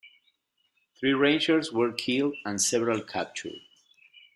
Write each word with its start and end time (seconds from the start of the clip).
Three 0.99 1.13
Rangers 1.13 1.71
were 1.71 1.93
killed 1.93 2.33
and 2.43 2.59
several 2.59 3.01
captured. 3.03 3.59